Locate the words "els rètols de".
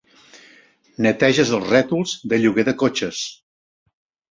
1.59-2.41